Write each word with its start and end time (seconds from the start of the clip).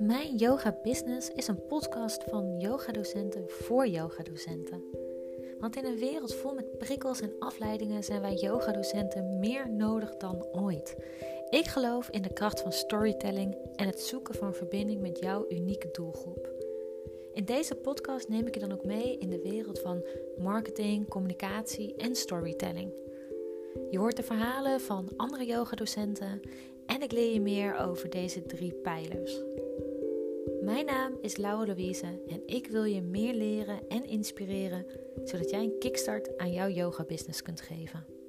Mijn 0.00 0.36
Yoga 0.36 0.78
Business 0.82 1.30
is 1.30 1.48
een 1.48 1.66
podcast 1.66 2.24
van 2.24 2.58
yogadocenten 2.58 3.44
voor 3.48 3.86
yogadocenten. 3.86 4.82
Want 5.58 5.76
in 5.76 5.84
een 5.84 5.98
wereld 5.98 6.34
vol 6.34 6.54
met 6.54 6.78
prikkels 6.78 7.20
en 7.20 7.32
afleidingen 7.38 8.04
zijn 8.04 8.20
wij 8.20 8.34
yogadocenten 8.34 9.38
meer 9.38 9.70
nodig 9.70 10.16
dan 10.16 10.44
ooit. 10.52 10.96
Ik 11.50 11.66
geloof 11.66 12.08
in 12.08 12.22
de 12.22 12.32
kracht 12.32 12.60
van 12.60 12.72
storytelling 12.72 13.56
en 13.74 13.86
het 13.86 14.00
zoeken 14.00 14.34
van 14.34 14.54
verbinding 14.54 15.00
met 15.00 15.18
jouw 15.18 15.44
unieke 15.48 15.88
doelgroep. 15.92 16.50
In 17.32 17.44
deze 17.44 17.74
podcast 17.74 18.28
neem 18.28 18.46
ik 18.46 18.54
je 18.54 18.60
dan 18.60 18.72
ook 18.72 18.84
mee 18.84 19.18
in 19.18 19.30
de 19.30 19.40
wereld 19.42 19.78
van 19.78 20.04
marketing, 20.38 21.08
communicatie 21.08 21.94
en 21.96 22.14
storytelling. 22.14 22.92
Je 23.90 23.98
hoort 23.98 24.16
de 24.16 24.22
verhalen 24.22 24.80
van 24.80 25.08
andere 25.16 25.46
yogadocenten 25.46 26.40
en 26.86 27.02
ik 27.02 27.12
leer 27.12 27.32
je 27.32 27.40
meer 27.40 27.76
over 27.76 28.10
deze 28.10 28.46
drie 28.46 28.72
pijlers. 28.72 29.42
Naam 30.90 31.18
is 31.20 31.36
Laura 31.36 31.66
Louise 31.66 32.22
en 32.28 32.42
ik 32.46 32.66
wil 32.66 32.84
je 32.84 33.02
meer 33.02 33.34
leren 33.34 33.88
en 33.88 34.04
inspireren 34.04 34.86
zodat 35.24 35.50
jij 35.50 35.62
een 35.62 35.78
kickstart 35.78 36.38
aan 36.38 36.52
jouw 36.52 36.68
yoga 36.68 37.04
business 37.04 37.42
kunt 37.42 37.60
geven. 37.60 38.19